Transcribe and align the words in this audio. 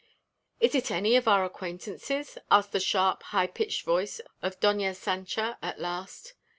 "Is 0.59 0.73
it 0.73 0.89
any 0.89 1.15
of 1.15 1.27
our 1.27 1.45
acquaintances?" 1.45 2.39
asked 2.49 2.71
the 2.71 2.79
sharp, 2.79 3.21
high 3.21 3.45
pitched 3.45 3.83
voice 3.85 4.19
of 4.41 4.59
Doña 4.59 4.95
Sancha 4.95 5.59
at 5.61 5.79
last. 5.79 6.33